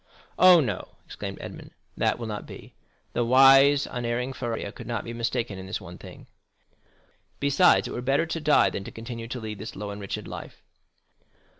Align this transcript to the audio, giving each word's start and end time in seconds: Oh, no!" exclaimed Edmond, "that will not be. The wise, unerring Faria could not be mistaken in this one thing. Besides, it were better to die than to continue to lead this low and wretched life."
Oh, 0.39 0.59
no!" 0.61 0.97
exclaimed 1.05 1.37
Edmond, 1.39 1.69
"that 1.95 2.17
will 2.17 2.25
not 2.25 2.47
be. 2.47 2.73
The 3.13 3.23
wise, 3.23 3.85
unerring 3.85 4.33
Faria 4.33 4.71
could 4.71 4.87
not 4.87 5.03
be 5.03 5.13
mistaken 5.13 5.59
in 5.59 5.67
this 5.67 5.79
one 5.79 5.99
thing. 5.99 6.25
Besides, 7.39 7.87
it 7.87 7.91
were 7.93 8.01
better 8.01 8.25
to 8.25 8.39
die 8.41 8.71
than 8.71 8.83
to 8.85 8.91
continue 8.91 9.27
to 9.27 9.39
lead 9.39 9.59
this 9.59 9.75
low 9.75 9.91
and 9.91 10.01
wretched 10.01 10.27
life." 10.27 10.63